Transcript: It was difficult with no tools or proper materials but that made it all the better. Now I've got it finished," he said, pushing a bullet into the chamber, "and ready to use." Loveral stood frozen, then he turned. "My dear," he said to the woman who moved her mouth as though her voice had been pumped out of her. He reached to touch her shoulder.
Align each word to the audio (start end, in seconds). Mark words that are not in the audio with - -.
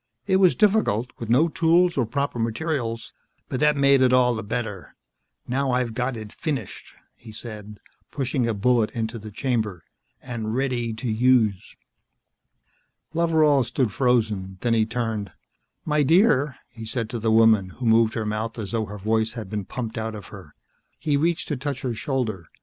It 0.25 0.37
was 0.37 0.55
difficult 0.55 1.11
with 1.19 1.29
no 1.29 1.47
tools 1.47 1.95
or 1.95 2.07
proper 2.07 2.39
materials 2.39 3.13
but 3.49 3.59
that 3.59 3.77
made 3.77 4.01
it 4.01 4.11
all 4.11 4.33
the 4.33 4.41
better. 4.41 4.95
Now 5.47 5.73
I've 5.73 5.93
got 5.93 6.17
it 6.17 6.33
finished," 6.33 6.95
he 7.13 7.31
said, 7.31 7.79
pushing 8.09 8.47
a 8.47 8.55
bullet 8.55 8.89
into 8.95 9.19
the 9.19 9.29
chamber, 9.29 9.83
"and 10.19 10.55
ready 10.55 10.91
to 10.91 11.07
use." 11.07 11.75
Loveral 13.13 13.63
stood 13.63 13.91
frozen, 13.93 14.57
then 14.61 14.73
he 14.73 14.87
turned. 14.87 15.33
"My 15.85 16.01
dear," 16.01 16.55
he 16.71 16.83
said 16.83 17.07
to 17.11 17.19
the 17.19 17.31
woman 17.31 17.69
who 17.69 17.85
moved 17.85 18.15
her 18.15 18.25
mouth 18.25 18.57
as 18.57 18.71
though 18.71 18.85
her 18.85 18.97
voice 18.97 19.33
had 19.33 19.51
been 19.51 19.65
pumped 19.65 19.99
out 19.99 20.15
of 20.15 20.29
her. 20.29 20.55
He 20.97 21.15
reached 21.15 21.47
to 21.49 21.57
touch 21.57 21.83
her 21.83 21.93
shoulder. 21.93 22.47